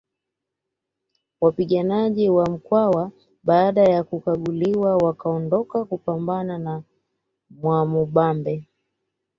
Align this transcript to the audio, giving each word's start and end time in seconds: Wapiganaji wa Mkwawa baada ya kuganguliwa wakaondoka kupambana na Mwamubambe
Wapiganaji 1.41 2.29
wa 2.29 2.45
Mkwawa 2.49 3.11
baada 3.43 3.81
ya 3.83 4.03
kuganguliwa 4.03 4.97
wakaondoka 4.97 5.85
kupambana 5.85 6.57
na 6.57 6.83
Mwamubambe 7.49 8.67